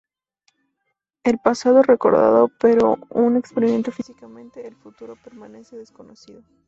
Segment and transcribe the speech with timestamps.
[1.23, 6.41] El pasado es recordado pero no experimentado físicamente, el futuro permanece desconocido.